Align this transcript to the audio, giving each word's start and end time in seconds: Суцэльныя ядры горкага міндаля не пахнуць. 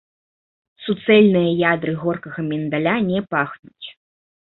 Суцэльныя 0.85 1.49
ядры 1.73 1.93
горкага 2.05 2.45
міндаля 2.47 2.95
не 3.11 3.21
пахнуць. 3.35 3.87